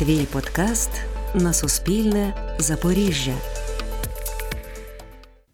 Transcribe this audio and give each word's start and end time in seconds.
Твій 0.00 0.26
подкаст 0.32 0.90
на 1.34 1.52
Суспільне 1.52 2.34
Запоріжжя. 2.58 3.32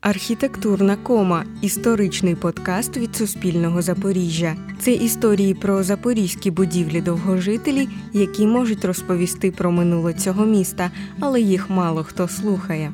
Архітектурна 0.01 0.97
кома 0.97 1.45
історичний 1.63 2.35
подкаст 2.35 2.97
від 2.97 3.17
Суспільного 3.17 3.83
Запоріжжя. 3.83 4.57
Це 4.81 4.93
історії 4.93 5.55
про 5.55 5.83
запорізькі 5.83 6.51
будівлі 6.51 7.01
довгожителі, 7.01 7.89
які 8.13 8.47
можуть 8.47 8.85
розповісти 8.85 9.51
про 9.51 9.71
минуле 9.73 10.15
цього 10.15 10.47
міста, 10.47 10.91
але 11.21 11.41
їх 11.41 11.71
мало 11.71 12.05
хто 12.05 12.29
слухає. 12.29 12.93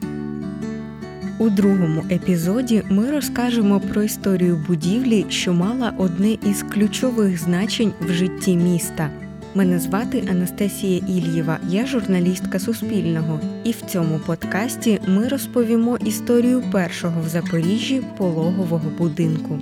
У 1.39 1.51
другому 1.51 2.05
епізоді 2.11 2.83
ми 2.91 3.11
розкажемо 3.11 3.81
про 3.81 4.03
історію 4.03 4.65
будівлі, 4.69 5.27
що 5.29 5.53
мала 5.53 5.95
одне 5.99 6.33
із 6.33 6.65
ключових 6.73 7.39
значень 7.39 7.93
в 8.01 8.13
житті 8.13 8.57
міста. 8.57 9.11
Мене 9.55 9.79
звати 9.79 10.29
Анастасія 10.31 11.01
Ільєва, 11.09 11.59
я 11.69 11.87
журналістка 11.87 12.59
Суспільного. 12.59 13.41
І 13.65 13.71
в 13.71 13.81
цьому 13.81 14.19
подкасті 14.19 15.01
ми 15.07 15.29
розповімо 15.29 15.97
історію 15.97 16.63
першого 16.73 17.21
в 17.21 17.29
Запоріжжі 17.29 18.03
пологового 18.17 18.91
будинку. 18.99 19.59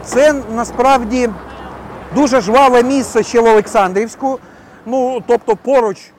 Це 0.03 0.33
насправді 0.33 1.29
дуже 2.15 2.41
жваве 2.41 2.83
місце 2.83 3.23
ще 3.23 3.41
в 3.41 3.45
Олександрівську. 3.45 4.39
Ну, 4.85 5.23
тобто 5.27 5.55
поруч 5.55 6.11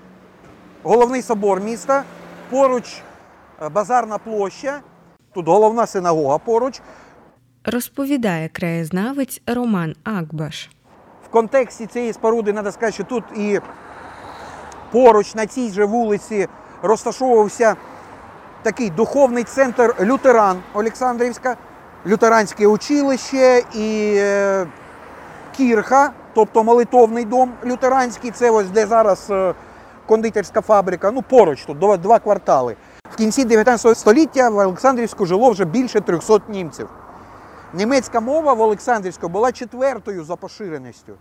головний 0.82 1.22
собор 1.22 1.60
міста, 1.60 2.04
поруч 2.50 2.84
е, 3.62 3.68
базарна 3.68 4.18
площа. 4.18 4.80
Тут 5.34 5.46
головна 5.46 5.86
синагога 5.86 6.38
поруч. 6.38 6.80
Розповідає 7.64 8.48
краєзнавець 8.48 9.40
Роман 9.46 9.94
Акбаш. 10.04 10.70
В 11.24 11.28
контексті 11.28 11.86
цієї 11.86 12.12
споруди 12.12 12.52
треба 12.52 12.72
сказати, 12.72 12.92
що 12.92 13.04
тут 13.04 13.24
і 13.36 13.60
поруч 14.92 15.34
на 15.34 15.46
цій 15.46 15.70
же 15.70 15.84
вулиці 15.84 16.48
розташовувався 16.82 17.76
такий 18.62 18.90
духовний 18.90 19.44
центр 19.44 19.94
Лютеран 20.00 20.62
Олександрівська, 20.74 21.56
лютеранське 22.06 22.66
училище 22.66 23.62
і 23.74 24.14
е, 24.16 24.66
кірха, 25.56 26.10
тобто 26.34 26.64
молитовний 26.64 27.24
дом 27.24 27.52
лютеранський. 27.64 28.30
Це 28.30 28.50
ось 28.50 28.70
де 28.70 28.86
зараз 28.86 29.26
е, 29.30 29.54
кондитерська 30.06 30.60
фабрика. 30.60 31.10
Ну, 31.10 31.22
поруч 31.22 31.64
тут 31.64 31.78
два 31.78 32.18
квартали. 32.18 32.76
Кінці 33.18 33.44
19 33.44 33.98
століття 33.98 34.48
в 34.50 34.56
Олександрівську 34.58 35.26
жило 35.26 35.50
вже 35.50 35.64
більше 35.64 36.00
300 36.00 36.40
німців. 36.48 36.88
Німецька 37.74 38.20
мова 38.20 38.52
в 38.52 38.60
Олександрівську 38.60 39.28
була 39.28 39.52
четвертою 39.52 40.24
за 40.24 40.36
поширеністю. 40.36 41.12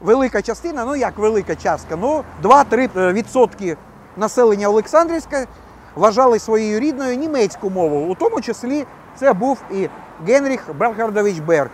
Велика 0.00 0.42
частина, 0.42 0.84
ну 0.84 0.96
як 0.96 1.18
велика 1.18 1.56
частка, 1.56 1.96
ну 1.96 2.24
2-3% 2.42 3.76
населення 4.16 4.68
Олександрівська 4.68 5.46
вважали 5.94 6.38
своєю 6.38 6.80
рідною 6.80 7.16
німецьку 7.16 7.70
мову. 7.70 8.12
У 8.12 8.14
тому 8.14 8.40
числі 8.40 8.86
це 9.16 9.32
був 9.32 9.58
і 9.70 9.88
Генріх 10.26 10.74
Берхардович 10.78 11.38
Берг. 11.38 11.70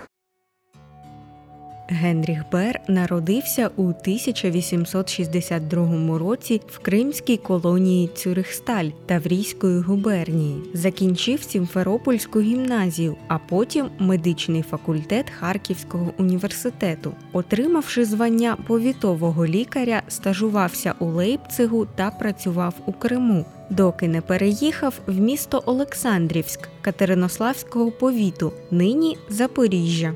Генріх 1.88 2.44
Бер 2.52 2.80
народився 2.88 3.70
у 3.76 3.82
1862 3.82 6.18
році 6.18 6.60
в 6.66 6.78
кримській 6.78 7.36
колонії 7.36 8.10
Цюрихсталь 8.14 8.88
Таврійської 9.06 9.80
губернії. 9.80 10.62
Закінчив 10.74 11.42
Сімферопольську 11.42 12.40
гімназію, 12.40 13.16
а 13.28 13.38
потім 13.38 13.86
медичний 13.98 14.62
факультет 14.62 15.30
Харківського 15.30 16.12
університету. 16.18 17.12
Отримавши 17.32 18.04
звання 18.04 18.56
повітового 18.66 19.46
лікаря, 19.46 20.02
стажувався 20.08 20.94
у 20.98 21.04
Лейпцигу 21.04 21.86
та 21.94 22.10
працював 22.10 22.74
у 22.86 22.92
Криму. 22.92 23.44
Доки 23.70 24.08
не 24.08 24.20
переїхав 24.20 25.00
в 25.06 25.20
місто 25.20 25.62
Олександрівськ 25.66 26.68
Катеринославського 26.80 27.90
повіту, 27.90 28.52
нині 28.70 29.18
Запоріжжя 29.28 30.14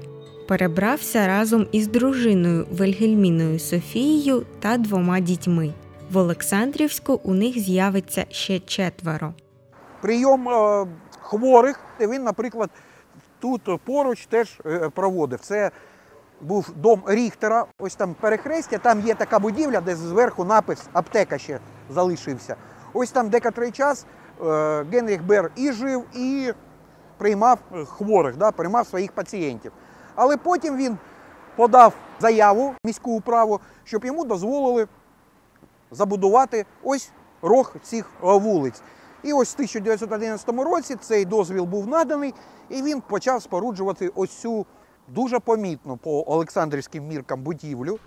перебрався 0.50 1.26
разом 1.26 1.66
із 1.72 1.86
дружиною 1.86 2.66
Вельгельміною 2.72 3.58
Софією 3.58 4.46
та 4.60 4.76
двома 4.76 5.20
дітьми. 5.20 5.72
В 6.12 6.16
Олександрівську 6.16 7.20
у 7.24 7.34
них 7.34 7.58
з'явиться 7.58 8.24
ще 8.30 8.60
четверо. 8.60 9.34
Прийом 10.00 10.48
е, 10.48 10.86
хворих 11.20 11.80
він, 12.00 12.22
наприклад, 12.22 12.70
тут 13.40 13.62
поруч 13.84 14.26
теж 14.26 14.60
е, 14.66 14.88
проводив. 14.88 15.40
Це 15.40 15.70
був 16.40 16.72
дом 16.76 17.02
Ріхтера, 17.06 17.64
ось 17.78 17.94
там 17.94 18.14
перехрестя, 18.20 18.78
там 18.78 19.00
є 19.00 19.14
така 19.14 19.38
будівля, 19.38 19.80
де 19.80 19.96
зверху 19.96 20.44
напис 20.44 20.88
аптека 20.92 21.38
ще 21.38 21.58
залишився. 21.90 22.56
Ось 22.92 23.10
там 23.10 23.28
декотрий 23.28 23.70
час 23.70 24.06
е, 24.40 24.84
Генріх 24.92 25.24
Бер 25.24 25.50
і 25.56 25.72
жив, 25.72 26.04
і 26.14 26.52
приймав 27.18 27.58
хворих, 27.86 28.36
да, 28.36 28.50
приймав 28.50 28.86
своїх 28.86 29.12
пацієнтів. 29.12 29.72
Але 30.22 30.36
потім 30.36 30.76
він 30.76 30.98
подав 31.56 31.94
заяву 32.20 32.74
міську 32.84 33.10
управу, 33.10 33.60
щоб 33.84 34.04
йому 34.04 34.24
дозволили 34.24 34.88
забудувати 35.90 36.66
ось 36.82 37.10
рог 37.42 37.74
цих 37.82 38.10
е, 38.24 38.26
вулиць. 38.38 38.82
І 39.22 39.32
ось 39.32 39.52
в 39.52 39.54
1911 39.54 40.48
році 40.48 40.96
цей 41.00 41.24
дозвіл 41.24 41.64
був 41.64 41.86
наданий, 41.86 42.34
і 42.68 42.82
він 42.82 43.00
почав 43.00 43.42
споруджувати 43.42 44.10
ось 44.14 44.30
цю 44.30 44.66
дуже 45.08 45.38
помітну 45.38 45.96
по 45.96 46.24
Олександрівським 46.26 47.06
міркам 47.06 47.42
будівлю. 47.42 47.98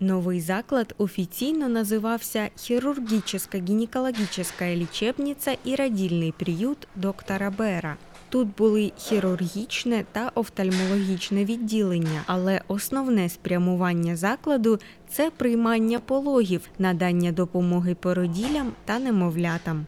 Новий 0.00 0.40
заклад 0.40 0.94
офіційно 0.98 1.68
називався 1.68 2.50
Хірургічна 2.56 3.40
гінекологічна 3.54 4.76
лічебниця 4.76 5.56
і 5.64 5.74
радільний 5.74 6.32
приют 6.32 6.88
доктора 6.96 7.50
Бера. 7.50 7.96
Тут 8.34 8.48
були 8.58 8.92
хірургічне 8.98 10.04
та 10.12 10.30
офтальмологічне 10.34 11.44
відділення, 11.44 12.22
але 12.26 12.60
основне 12.68 13.28
спрямування 13.28 14.16
закладу 14.16 14.78
це 15.08 15.30
приймання 15.30 15.98
пологів, 15.98 16.60
надання 16.78 17.32
допомоги 17.32 17.94
породілям 17.94 18.72
та 18.84 18.98
немовлятам. 18.98 19.86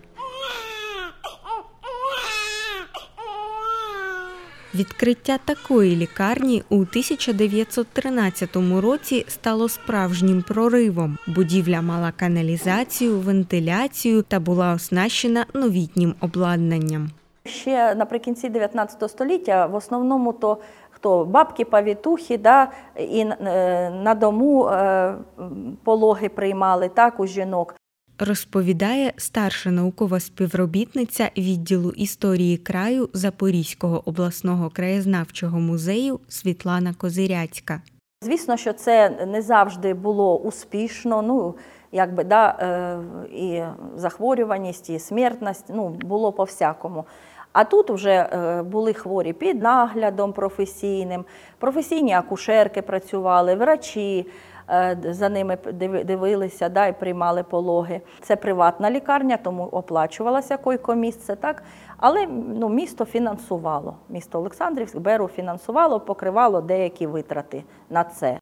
Відкриття 4.75 5.39
такої 5.45 5.97
лікарні 5.97 6.63
у 6.69 6.77
1913 6.77 8.57
році 8.57 9.25
стало 9.29 9.69
справжнім 9.69 10.43
проривом. 10.43 11.19
Будівля 11.27 11.83
мала 11.83 12.13
каналізацію, 12.13 13.19
вентиляцію 13.19 14.23
та 14.23 14.41
була 14.41 14.75
оснащена 14.75 15.47
новітнім 15.55 16.15
обладнанням. 16.21 17.11
Ще 17.47 17.95
наприкінці 17.95 18.49
19 18.49 19.11
століття 19.11 19.67
в 19.67 19.75
основному 19.75 20.33
то 20.33 20.59
хто 20.91 21.25
бабки, 21.25 21.65
павітухи, 21.65 22.39
да, 22.39 22.69
і 22.99 23.21
е, 23.21 23.91
на 23.91 24.15
дому 24.15 24.67
е, 24.67 25.15
пологи 25.85 26.29
приймали 26.29 26.89
так 26.89 27.21
у 27.21 27.27
жінок. 27.27 27.75
Розповідає 28.19 29.13
старша 29.17 29.71
наукова 29.71 30.21
співробітниця 30.21 31.31
відділу 31.37 31.91
історії 31.91 32.57
краю 32.57 33.09
Запорізького 33.13 34.03
обласного 34.09 34.71
краєзнавчого 34.71 35.61
музею 35.61 36.21
Світлана 36.29 36.95
Козиряцька. 36.95 37.81
Звісно, 38.25 38.57
що 38.57 38.73
це 38.73 39.27
не 39.27 39.43
завжди 39.43 39.95
було 39.95 40.39
успішно. 40.39 41.23
Ну 41.23 41.55
якби 41.93 42.25
да, 42.25 42.49
е, 42.49 42.99
і 43.35 43.63
захворюваність, 43.97 44.91
і 44.91 44.99
смертність 44.99 45.67
ну, 45.69 45.89
було 45.89 46.33
по 46.33 46.45
всякому. 46.45 47.05
А 47.57 47.65
тут 47.65 47.91
вже 47.91 48.11
е, 48.11 48.63
були 48.63 48.93
хворі 48.93 49.33
під 49.33 49.63
наглядом 49.63 50.33
професійним, 50.33 51.25
професійні 51.59 52.15
акушерки 52.15 52.83
працювали, 52.83 53.55
врачі. 53.55 54.27
е, 54.71 54.99
за 55.11 55.29
ними 55.29 55.57
дивилися 56.05 56.69
да, 56.69 56.87
і 56.87 56.99
приймали 56.99 57.43
пологи. 57.43 58.01
Це 58.21 58.37
приватна 58.37 58.91
лікарня, 58.91 59.37
тому 59.37 59.65
оплачувалося 59.65 60.57
койко-місце, 60.57 61.37
так? 61.37 61.63
Але 61.97 62.27
ну, 62.57 62.69
місто 62.69 63.05
фінансувало. 63.05 63.97
Місто 64.09 64.39
Олександрівськ, 64.39 64.99
Беру 64.99 65.29
фінансувало, 65.29 66.01
покривало 66.01 66.61
деякі 66.61 67.07
витрати 67.07 67.65
на 67.91 68.05
це. 68.05 68.39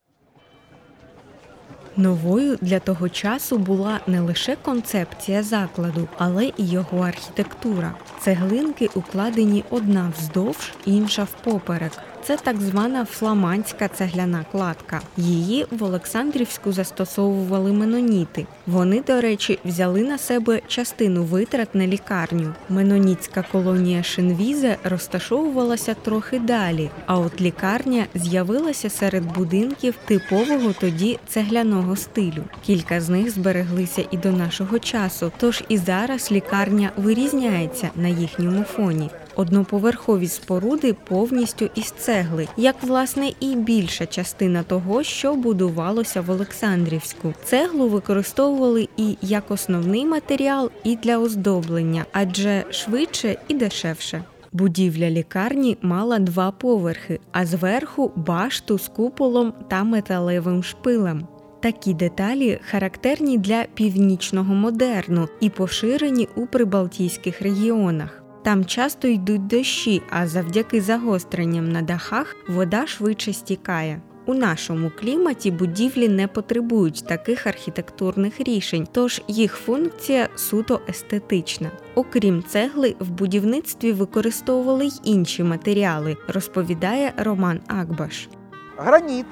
Новою 1.97 2.59
для 2.61 2.79
того 2.81 3.09
часу 3.09 3.59
була 3.59 4.01
не 4.07 4.21
лише 4.21 4.57
концепція 4.57 5.43
закладу, 5.43 6.09
але 6.19 6.45
і 6.45 6.53
його 6.57 6.99
архітектура. 6.99 7.95
Цеглинки 8.25 8.89
укладені 8.95 9.65
одна 9.71 10.13
вздовж, 10.19 10.73
інша 10.85 11.25
впоперек. 11.25 11.93
Це 12.27 12.37
так 12.37 12.61
звана 12.61 13.05
фламандська 13.05 13.89
цегляна 13.89 14.45
кладка. 14.53 15.01
Її 15.17 15.67
в 15.71 15.83
Олександрівську 15.83 16.73
застосовували 16.73 17.73
меноніти. 17.73 18.47
Вони, 18.67 19.03
до 19.07 19.21
речі, 19.21 19.59
взяли 19.65 20.03
на 20.03 20.19
себе 20.19 20.61
частину 20.67 21.25
витрат 21.25 21.75
на 21.75 21.87
лікарню. 21.87 22.55
Менонітська 22.69 23.45
колонія 23.53 24.03
Шинвізе 24.03 24.77
розташовувалася 24.85 25.95
трохи 25.95 26.39
далі, 26.39 26.91
а 27.07 27.19
от 27.19 27.41
лікарня 27.41 28.07
з'явилася 28.15 28.91
серед 28.91 29.25
будинків 29.35 29.95
типового 30.05 30.73
тоді 30.81 31.19
цегляного 31.29 31.97
стилю. 31.97 32.45
Кілька 32.67 33.01
з 33.01 33.09
них 33.09 33.31
збереглися 33.31 34.05
і 34.11 34.17
до 34.17 34.33
нашого 34.33 34.79
часу, 34.79 35.33
тож 35.39 35.65
і 35.69 35.79
зараз 35.79 36.33
лікарня 36.33 36.91
вирізняється 36.97 37.91
на 37.97 38.09
їхньому 38.09 38.63
фоні. 38.63 39.11
Одноповерхові 39.37 40.29
споруди 40.29 40.95
повністю 41.09 41.71
із 41.75 41.91
цегли, 41.91 42.49
як 42.57 42.77
власне 42.83 43.33
і 43.41 43.57
більша 43.57 44.07
частина 44.07 44.63
того, 44.63 45.03
що 45.03 45.35
будувалося 45.35 46.21
в 46.21 46.31
Олександрівську. 46.31 47.35
Цеглу 47.45 47.89
використовували 47.89 48.89
і 48.97 49.17
як 49.23 49.51
основний 49.51 50.07
матеріал, 50.07 50.71
і 50.85 50.97
для 50.97 51.19
оздоблення, 51.19 52.05
адже 52.13 52.65
швидше 52.71 53.37
і 53.49 53.55
дешевше. 53.55 54.25
Будівля 54.53 55.11
лікарні 55.11 55.77
мала 55.83 56.19
два 56.19 56.51
поверхи, 56.51 57.21
а 57.33 57.47
зверху 57.47 58.13
башту 58.17 58.79
з 58.79 58.89
куполом 58.89 59.53
та 59.69 59.85
металевим 59.85 60.63
шпилем. 60.63 61.27
Такі 61.61 61.95
деталі 61.95 62.59
характерні 62.71 63.39
для 63.39 63.65
північного 63.75 64.55
модерну 64.55 65.29
і 65.41 65.51
поширені 65.51 66.29
у 66.37 66.47
прибалтійських 66.47 67.43
регіонах. 67.43 68.24
Там 68.45 68.65
часто 68.65 69.09
йдуть 69.09 69.47
дощі, 69.47 70.03
а 70.11 70.27
завдяки 70.27 70.81
загостренням 70.81 71.69
на 71.69 71.83
дахах 71.83 72.37
вода 72.49 72.87
швидше 72.87 73.33
стікає. 73.33 74.01
У 74.27 74.35
нашому 74.35 74.91
кліматі 75.01 75.51
будівлі 75.51 76.09
не 76.09 76.29
потребують 76.29 77.05
таких 77.09 77.47
архітектурних 77.47 78.41
рішень, 78.41 78.89
тож 78.93 79.23
їх 79.29 79.55
функція 79.55 80.29
суто 80.35 80.81
естетична. 80.89 81.71
Окрім 81.95 82.43
цегли, 82.43 82.97
в 83.01 83.11
будівництві 83.11 83.93
використовували 83.93 84.87
й 84.87 85.01
інші 85.05 85.45
матеріали, 85.45 86.17
розповідає 86.29 87.13
Роман 87.17 87.61
Акбаш. 87.67 88.29
Граніт, 88.77 89.27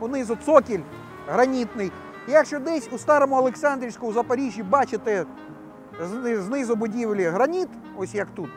унизу 0.00 0.36
цокіль 0.46 0.80
гранітний. 1.28 1.90
Якщо 2.28 2.58
десь 2.58 2.88
у 2.92 2.98
старому 2.98 3.36
Олександрівську 3.36 4.06
у 4.06 4.12
Запоріжжі 4.12 4.62
бачите 4.62 5.24
знизу 6.38 6.76
будівлі 6.76 7.24
граніт, 7.24 7.68
ось 7.96 8.14
як 8.14 8.28
тут, 8.34 8.50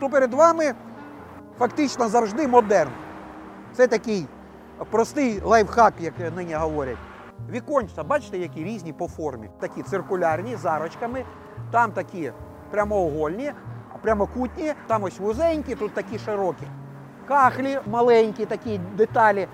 то 0.00 0.08
перед 0.10 0.34
вами 0.34 0.74
фактично 1.58 2.08
завжди 2.08 2.48
модерн. 2.48 2.90
Це 3.72 3.86
такий 3.86 4.26
простий 4.90 5.40
лайфхак, 5.44 5.94
як 6.00 6.14
нині 6.36 6.54
говорять. 6.54 6.96
Віконця, 7.50 8.04
бачите, 8.04 8.38
які 8.38 8.64
різні 8.64 8.92
по 8.92 9.08
формі. 9.08 9.50
Такі 9.60 9.82
циркулярні 9.82 10.56
з 10.56 10.66
арочками, 10.66 11.24
там 11.70 11.92
такі 11.92 12.32
прямоугольні, 12.70 13.52
прямокутні, 14.02 14.72
там 14.86 15.04
ось 15.04 15.18
вузенькі, 15.18 15.74
тут 15.74 15.94
такі 15.94 16.18
широкі. 16.18 16.66
Кахлі 17.28 17.78
маленькі, 17.86 18.46
такі 18.46 18.80
деталі. 18.96 19.48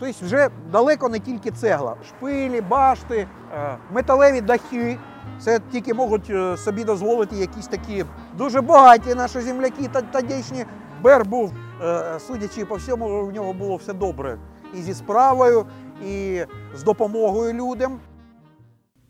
Тобто 0.00 0.24
вже 0.24 0.48
далеко 0.72 1.08
не 1.08 1.18
тільки 1.18 1.50
цегла. 1.50 1.96
Шпилі, 2.08 2.60
башти, 2.60 3.26
е, 3.54 3.76
металеві 3.92 4.40
дахи. 4.40 4.98
Це 5.40 5.60
тільки 5.72 5.94
можуть 5.94 6.30
е, 6.30 6.56
собі 6.56 6.84
дозволити 6.84 7.36
якісь 7.36 7.66
такі 7.66 8.04
дуже 8.38 8.60
багаті 8.60 9.14
наші 9.16 9.40
земляки 9.40 9.88
та 9.92 10.02
тодішні. 10.02 10.64
Бер 11.02 11.24
був, 11.24 11.52
е, 11.82 12.18
судячи 12.26 12.64
по 12.64 12.74
всьому, 12.74 13.06
у 13.06 13.32
нього 13.32 13.52
було 13.52 13.76
все 13.76 13.92
добре. 13.92 14.38
І 14.78 14.82
зі 14.82 14.94
справою, 14.94 15.66
і 16.06 16.40
з 16.76 16.82
допомогою 16.82 17.52
людям. 17.52 17.98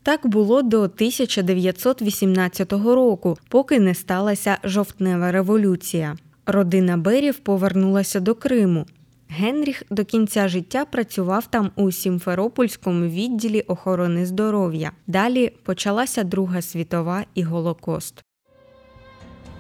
Так 0.03 0.27
було 0.27 0.63
до 0.63 0.77
1918 0.83 2.73
року, 2.73 3.37
поки 3.49 3.81
не 3.81 3.95
сталася 3.95 4.59
жовтнева 4.65 5.33
революція. 5.33 6.17
Родина 6.47 6.97
Берів 6.97 7.39
повернулася 7.39 8.21
до 8.21 8.35
Криму. 8.35 8.87
Генріх 9.29 9.83
до 9.91 10.05
кінця 10.05 10.49
життя 10.49 10.85
працював 10.85 11.47
там 11.47 11.71
у 11.77 11.93
Сімферопольському 11.93 13.07
відділі 13.07 13.61
охорони 13.61 14.27
здоров'я. 14.27 14.93
Далі 15.07 15.53
почалася 15.63 16.25
Друга 16.25 16.63
світова 16.63 17.25
і 17.35 17.43
Голокост. 17.43 18.25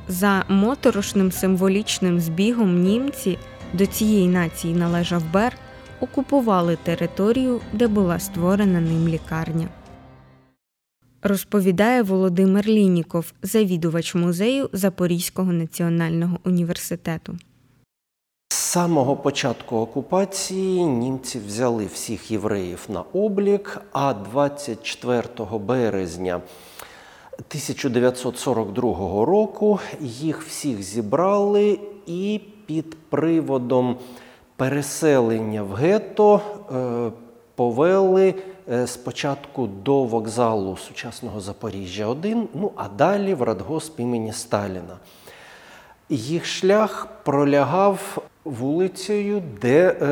За 0.08 0.44
моторошним 0.48 1.32
символічним 1.32 2.20
збігом 2.20 2.82
німці 2.82 3.38
до 3.72 3.86
цієї 3.86 4.28
нації 4.28 4.74
належав 4.74 5.32
Бер, 5.32 5.56
окупували 6.00 6.78
територію, 6.82 7.60
де 7.72 7.88
була 7.88 8.18
створена 8.18 8.80
ним 8.80 9.08
лікарня. 9.08 9.68
Розповідає 11.22 12.02
Володимир 12.02 12.66
Лініков, 12.66 13.32
завідувач 13.42 14.14
музею 14.14 14.70
Запорізького 14.72 15.52
національного 15.52 16.38
університету. 16.44 17.36
Самого 18.74 19.16
початку 19.16 19.76
окупації 19.76 20.84
німці 20.84 21.38
взяли 21.38 21.86
всіх 21.86 22.30
євреїв 22.30 22.86
на 22.88 23.04
облік, 23.12 23.82
а 23.92 24.14
24 24.14 25.22
березня 25.58 26.40
1942 27.32 29.24
року 29.24 29.78
їх 30.00 30.42
всіх 30.42 30.82
зібрали 30.82 31.78
і 32.06 32.40
під 32.66 32.96
приводом 33.10 33.96
переселення 34.56 35.62
в 35.62 35.72
гетто 35.72 36.40
е, 36.40 37.10
повели 37.54 38.34
е, 38.70 38.86
спочатку 38.86 39.66
до 39.66 40.04
вокзалу 40.04 40.76
сучасного 40.76 41.40
Запоріжжя 41.40 42.06
1, 42.06 42.48
ну 42.54 42.70
а 42.76 42.88
далі 42.88 43.34
в 43.34 43.42
радгосп 43.42 44.00
імені 44.00 44.32
Сталіна. 44.32 44.96
Їх 46.08 46.46
шлях 46.46 47.08
пролягав 47.22 48.18
вулицею, 48.44 49.42
де 49.60 49.96
е, 50.02 50.06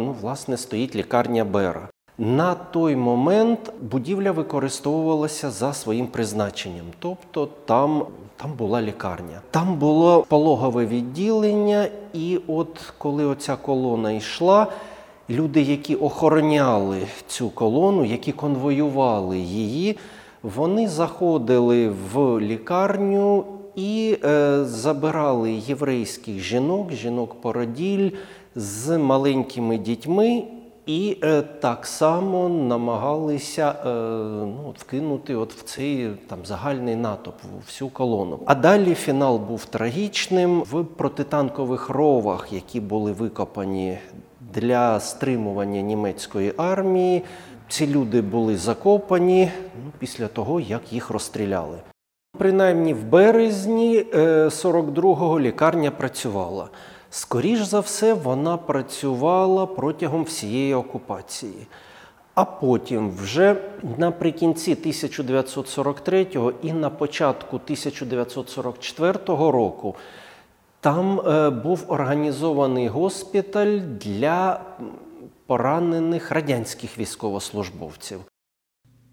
ну, 0.00 0.16
власне 0.20 0.56
стоїть 0.56 0.96
лікарня 0.96 1.44
Бера. 1.44 1.88
На 2.18 2.54
той 2.54 2.96
момент 2.96 3.72
будівля 3.80 4.32
використовувалася 4.32 5.50
за 5.50 5.72
своїм 5.72 6.06
призначенням, 6.06 6.84
тобто 6.98 7.48
там, 7.64 8.06
там 8.36 8.52
була 8.52 8.82
лікарня. 8.82 9.40
Там 9.50 9.74
було 9.74 10.24
пологове 10.28 10.86
відділення, 10.86 11.88
і 12.12 12.40
от 12.46 12.92
коли 12.98 13.24
оця 13.24 13.56
колона 13.56 14.12
йшла, 14.12 14.66
люди, 15.30 15.62
які 15.62 15.96
охороняли 15.96 16.98
цю 17.26 17.50
колону, 17.50 18.04
які 18.04 18.32
конвоювали 18.32 19.38
її, 19.38 19.98
вони 20.42 20.88
заходили 20.88 21.92
в 22.14 22.40
лікарню 22.40 23.44
і 23.78 24.18
е, 24.24 24.64
забирали 24.64 25.52
єврейських 25.52 26.38
жінок, 26.38 26.92
жінок-породіль 26.92 28.10
з 28.54 28.98
маленькими 28.98 29.78
дітьми. 29.78 30.42
І 30.86 31.16
е, 31.22 31.42
так 31.42 31.86
само 31.86 32.48
намагалися 32.48 33.70
е, 33.70 33.88
ну, 34.46 34.74
вкинути 34.78 35.34
от 35.34 35.54
в 35.54 35.62
цей 35.62 36.10
там 36.26 36.38
загальний 36.44 36.96
натовп, 36.96 37.36
всю 37.66 37.88
колону. 37.88 38.38
А 38.46 38.54
далі 38.54 38.94
фінал 38.94 39.38
був 39.38 39.64
трагічним 39.64 40.60
в 40.60 40.84
протитанкових 40.84 41.88
ровах, 41.88 42.52
які 42.52 42.80
були 42.80 43.12
викопані 43.12 43.98
для 44.54 45.00
стримування 45.00 45.80
німецької 45.80 46.52
армії. 46.56 47.22
Ці 47.68 47.86
люди 47.86 48.22
були 48.22 48.56
закопані 48.56 49.50
ну, 49.84 49.90
після 49.98 50.28
того, 50.28 50.60
як 50.60 50.92
їх 50.92 51.10
розстріляли. 51.10 51.78
Принаймні 52.38 52.94
в 52.94 53.04
березні 53.04 54.06
е, 54.14 54.44
42-го 54.44 55.40
лікарня 55.40 55.90
працювала. 55.90 56.68
Скоріш 57.10 57.60
за 57.60 57.80
все, 57.80 58.14
вона 58.14 58.56
працювала 58.56 59.66
протягом 59.66 60.24
всієї 60.24 60.74
окупації. 60.74 61.66
А 62.34 62.44
потім, 62.44 63.10
вже 63.10 63.56
наприкінці 63.98 64.74
1943-го 64.74 66.52
і 66.62 66.72
на 66.72 66.90
початку 66.90 67.56
1944 67.56 69.18
року, 69.26 69.96
там 70.80 71.20
е, 71.20 71.50
був 71.50 71.84
організований 71.88 72.88
госпіталь 72.88 73.78
для 74.00 74.60
поранених 75.46 76.30
радянських 76.30 76.98
військовослужбовців. 76.98 78.20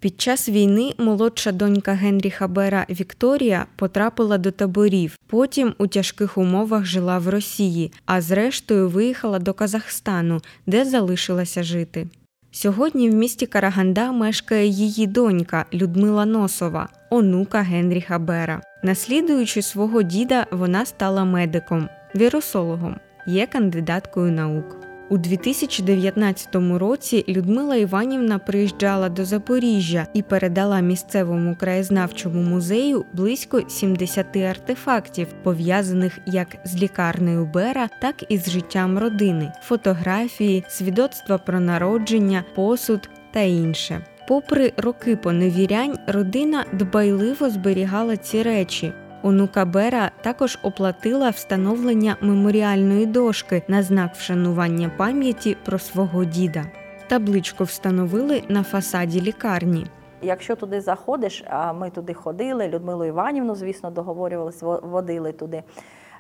Під 0.06 0.22
час 0.22 0.50
війни 0.50 0.94
молодша 0.98 1.52
донька 1.52 1.94
Генріха 1.94 2.48
Бера 2.48 2.86
Вікторія 2.90 3.66
потрапила 3.76 4.38
до 4.38 4.52
таборів. 4.52 5.18
Потім 5.28 5.74
у 5.78 5.88
тяжких 5.88 6.38
умовах 6.38 6.86
жила 6.86 7.20
в 7.20 7.30
Росії, 7.30 7.92
а 8.06 8.22
зрештою 8.22 8.90
виїхала 8.90 9.40
до 9.40 9.54
Казахстану, 9.54 10.42
де 10.66 10.86
залишилася 10.86 11.64
жити. 11.64 12.08
Сьогодні 12.52 13.10
в 13.10 13.14
місті 13.14 13.46
Караганда 13.46 14.12
мешкає 14.12 14.68
її 14.68 15.08
донька 15.08 15.66
Людмила 15.74 16.26
Носова, 16.26 16.90
онука 17.10 17.62
Генріха 17.62 18.20
Бера. 18.20 18.62
Наслідуючи 18.84 19.62
свого 19.62 20.02
діда, 20.02 20.46
вона 20.52 20.86
стала 20.86 21.24
медиком, 21.26 21.90
вірусологом, 22.16 22.96
є 23.28 23.48
кандидаткою 23.48 24.32
наук. 24.32 24.85
У 25.10 25.18
2019 25.18 26.56
році 26.56 27.26
Людмила 27.28 27.76
Іванівна 27.76 28.40
приїжджала 28.40 29.10
до 29.10 29.26
Запоріжжя 29.26 30.08
і 30.14 30.22
передала 30.22 30.80
місцевому 30.80 31.56
краєзнавчому 31.56 32.42
музею 32.42 33.06
близько 33.14 33.62
70 33.70 34.38
артефактів, 34.38 35.28
пов'язаних 35.44 36.20
як 36.26 36.48
з 36.66 36.82
лікарнею 36.82 37.46
Бера, 37.46 37.90
так 38.02 38.16
і 38.30 38.38
з 38.38 38.50
життям 38.50 38.98
родини, 38.98 39.52
фотографії, 39.62 40.64
свідоцтва 40.68 41.38
про 41.38 41.60
народження, 41.60 42.44
посуд 42.56 43.10
та 43.32 43.40
інше. 43.40 44.02
Попри 44.28 44.74
роки 44.78 45.16
поневірянь, 45.16 45.98
родина 46.08 46.66
дбайливо 46.74 47.50
зберігала 47.50 48.18
ці 48.18 48.44
речі. 48.44 48.94
Онука 49.26 49.66
Бера 49.66 50.12
також 50.22 50.60
оплатила 50.64 51.30
встановлення 51.30 52.18
меморіальної 52.22 53.06
дошки 53.06 53.64
на 53.68 53.84
знак 53.84 54.14
вшанування 54.14 54.92
пам'яті 54.98 55.58
про 55.66 55.80
свого 55.80 56.26
діда. 56.26 56.66
Табличку 57.08 57.64
встановили 57.64 58.44
на 58.50 58.64
фасаді 58.64 59.22
лікарні. 59.22 59.86
Якщо 60.22 60.56
туди 60.56 60.82
заходиш, 60.82 61.44
а 61.48 61.74
ми 61.74 61.90
туди 61.90 62.14
ходили, 62.14 62.68
Людмилу 62.68 63.06
Іванівну, 63.06 63.56
звісно, 63.56 63.90
договорювалися, 63.90 64.66
водили 64.66 65.32
туди, 65.32 65.64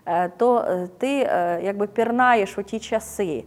е, 0.05 0.29
то 0.37 0.59
е, 0.59 0.87
ти 0.97 1.27
е, 1.29 1.59
якби 1.63 1.87
пірнаєш 1.87 2.57
у 2.57 2.63
ті 2.63 2.79
часи, 2.79 3.43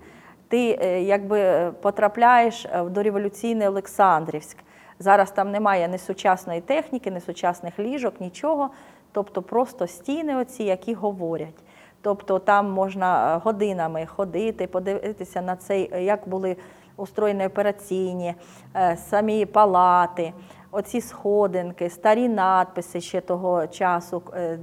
ти 0.49 0.59
якби 1.03 1.71
потрапляєш 1.83 2.67
в 2.75 2.91
дореволюційний 2.91 3.69
Олександрівськ. 3.69 4.57
Зараз 4.99 5.31
там 5.31 5.51
немає 5.51 5.89
ні 5.89 5.99
сучасної 5.99 6.61
техніки, 6.61 7.11
ні 7.11 7.21
сучасних 7.21 7.79
ліжок, 7.79 8.21
нічого 8.21 8.71
тобто 9.13 9.43
просто 9.43 9.87
стіни, 9.87 10.37
оці, 10.37 10.65
які 10.65 10.95
говорять. 10.95 11.65
Тобто 12.03 12.39
там 12.39 12.71
можна 12.71 13.35
е, 13.35 13.41
годинами 13.45 14.07
ходити, 14.07 14.67
подивитися 14.67 15.43
на 15.43 15.57
цей, 15.57 16.05
як 16.05 16.29
були 16.29 16.57
устроєні 16.97 17.47
операційні, 17.47 18.35
е, 18.77 18.97
самі 18.97 19.47
палати, 19.47 20.33
оці 20.71 21.01
сходинки, 21.01 21.91
старі 21.91 22.29
надписи 22.29 23.01
ще 23.01 23.21
того 23.21 23.67
часу 23.67 24.23
е, 24.35 24.59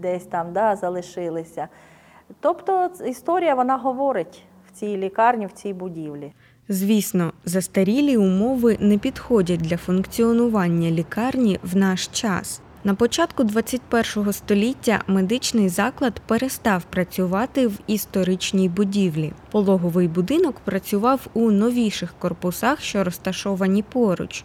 десь 0.00 0.24
там 0.26 0.52
да, 0.52 0.76
залишилися. 0.76 1.68
Тобто 2.40 2.90
історія 3.06 3.54
вона 3.54 3.76
говорить 3.76 4.42
в 4.68 4.72
цій 4.72 4.96
лікарні, 4.96 5.46
в 5.46 5.52
цій 5.52 5.72
будівлі. 5.72 6.32
Звісно, 6.68 7.32
застарілі 7.44 8.16
умови 8.16 8.76
не 8.80 8.98
підходять 8.98 9.60
для 9.60 9.76
функціонування 9.76 10.90
лікарні 10.90 11.58
в 11.62 11.76
наш 11.76 12.08
час. 12.08 12.62
На 12.84 12.94
початку 12.94 13.44
21 13.44 14.32
століття 14.32 15.02
медичний 15.06 15.68
заклад 15.68 16.20
перестав 16.26 16.84
працювати 16.84 17.66
в 17.66 17.72
історичній 17.86 18.68
будівлі. 18.68 19.32
Пологовий 19.50 20.08
будинок 20.08 20.56
працював 20.64 21.26
у 21.34 21.50
новіших 21.50 22.14
корпусах, 22.18 22.80
що 22.80 23.04
розташовані 23.04 23.82
поруч. 23.82 24.44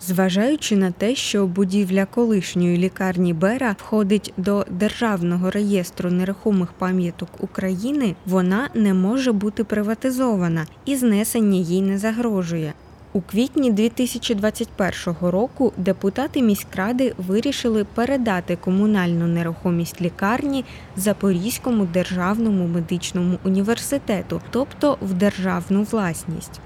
Зважаючи 0.00 0.76
на 0.76 0.90
те, 0.90 1.14
що 1.14 1.46
будівля 1.46 2.06
колишньої 2.06 2.78
лікарні 2.78 3.32
Бера 3.32 3.76
входить 3.78 4.32
до 4.36 4.66
Державного 4.70 5.50
реєстру 5.50 6.10
нерухомих 6.10 6.72
пам'яток 6.72 7.28
України, 7.40 8.14
вона 8.26 8.68
не 8.74 8.94
може 8.94 9.32
бути 9.32 9.64
приватизована 9.64 10.66
і 10.84 10.96
знесення 10.96 11.58
їй 11.58 11.82
не 11.82 11.98
загрожує. 11.98 12.72
У 13.16 13.20
квітні 13.20 13.72
2021 13.72 15.14
року 15.20 15.72
депутати 15.76 16.42
міськради 16.42 17.14
вирішили 17.18 17.84
передати 17.84 18.56
комунальну 18.56 19.26
нерухомість 19.26 20.00
лікарні 20.00 20.64
Запорізькому 20.96 21.84
державному 21.84 22.66
медичному 22.66 23.38
університету, 23.44 24.40
тобто 24.50 24.98
в 25.02 25.12
державну 25.12 25.82
власність. 25.82 26.60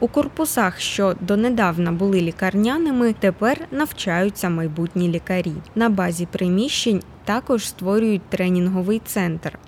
У 0.00 0.08
корпусах, 0.08 0.80
що 0.80 1.14
донедавна 1.20 1.92
були 1.92 2.20
лікарняними, 2.20 3.12
тепер 3.12 3.68
навчаються 3.70 4.48
майбутні 4.48 5.08
лікарі. 5.08 5.52
На 5.74 5.88
базі 5.88 6.26
приміщень 6.26 7.02
також 7.24 7.68
створюють 7.68 8.28
тренінговий 8.30 9.00
центр. 9.04 9.58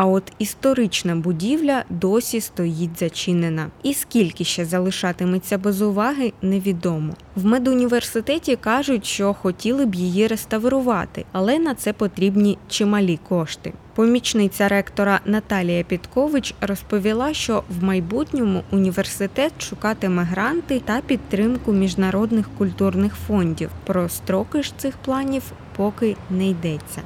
А 0.00 0.06
от 0.06 0.32
історична 0.38 1.16
будівля 1.16 1.84
досі 1.90 2.40
стоїть 2.40 2.98
зачинена. 2.98 3.66
І 3.82 3.94
скільки 3.94 4.44
ще 4.44 4.64
залишатиметься 4.64 5.58
без 5.58 5.82
уваги, 5.82 6.32
невідомо. 6.42 7.14
В 7.36 7.44
медуніверситеті 7.44 8.56
кажуть, 8.56 9.06
що 9.06 9.34
хотіли 9.34 9.86
б 9.86 9.94
її 9.94 10.26
реставрувати, 10.26 11.24
але 11.32 11.58
на 11.58 11.74
це 11.74 11.92
потрібні 11.92 12.58
чималі 12.68 13.18
кошти. 13.28 13.72
Помічниця 13.94 14.68
ректора 14.68 15.20
Наталія 15.24 15.84
Підкович 15.84 16.54
розповіла, 16.60 17.34
що 17.34 17.62
в 17.80 17.84
майбутньому 17.84 18.62
університет 18.70 19.52
шукатиме 19.62 20.22
гранти 20.22 20.82
та 20.84 21.00
підтримку 21.00 21.72
міжнародних 21.72 22.48
культурних 22.58 23.14
фондів. 23.26 23.70
Про 23.84 24.08
строки 24.08 24.62
ж 24.62 24.72
цих 24.76 24.96
планів 24.96 25.42
поки 25.76 26.16
не 26.30 26.48
йдеться. 26.48 27.02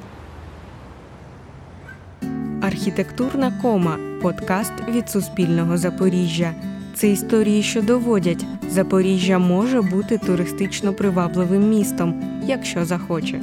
Архітектурна 2.61 3.53
кома 3.61 3.97
подкаст 4.21 4.73
від 4.89 5.09
Суспільного 5.09 5.77
Запоріжжя. 5.77 6.53
Це 6.95 7.09
історії, 7.09 7.63
що 7.63 7.81
доводять, 7.81 8.45
Запоріжжя 8.69 9.39
може 9.39 9.81
бути 9.81 10.17
туристично 10.17 10.93
привабливим 10.93 11.69
містом, 11.69 12.23
якщо 12.47 12.85
захоче. 12.85 13.41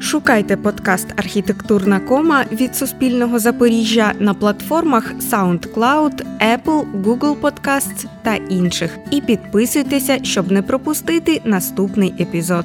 Шукайте 0.00 0.56
подкаст 0.56 1.06
Архітектурна 1.16 2.00
кома 2.00 2.44
від 2.52 2.76
Суспільного 2.76 3.38
Запоріжжя 3.38 4.12
на 4.18 4.34
платформах 4.34 5.14
SoundCloud, 5.14 6.24
Apple, 6.40 7.02
Google 7.02 7.40
Podcasts 7.40 8.06
та 8.22 8.34
інших. 8.34 8.98
І 9.10 9.20
підписуйтеся, 9.20 10.24
щоб 10.24 10.52
не 10.52 10.62
пропустити 10.62 11.42
наступний 11.44 12.14
епізод. 12.20 12.64